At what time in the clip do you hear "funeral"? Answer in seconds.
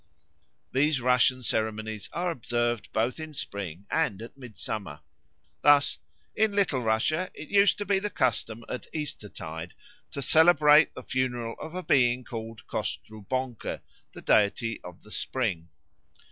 11.03-11.55